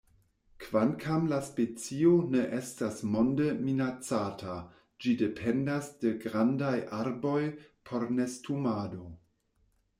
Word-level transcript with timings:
Kvankam 0.61 1.25
la 1.33 1.37
specio 1.49 2.13
ne 2.35 2.41
estas 2.61 3.03
monde 3.17 3.51
minacata, 3.67 4.57
ĝi 5.05 5.15
dependas 5.21 5.93
de 6.07 6.17
grandaj 6.27 6.75
arboj 7.03 7.39
por 7.91 8.11
nestumado. 8.21 9.09